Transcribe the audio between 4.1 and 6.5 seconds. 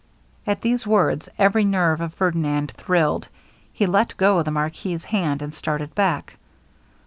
go the marquis's hand and started back.